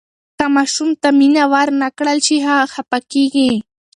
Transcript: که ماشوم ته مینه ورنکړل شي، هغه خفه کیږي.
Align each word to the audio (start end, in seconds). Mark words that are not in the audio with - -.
که 0.37 0.45
ماشوم 0.55 0.89
ته 1.01 1.07
مینه 1.19 1.43
ورنکړل 1.53 2.17
شي، 2.27 2.37
هغه 2.47 2.65
خفه 2.73 2.99
کیږي. 3.11 3.51